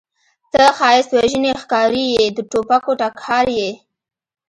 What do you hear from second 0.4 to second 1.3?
ته ښایست